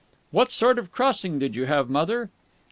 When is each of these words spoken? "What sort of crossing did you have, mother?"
"What 0.31 0.51
sort 0.51 0.79
of 0.79 0.91
crossing 0.91 1.37
did 1.37 1.55
you 1.55 1.67
have, 1.67 1.87
mother?" 1.87 2.31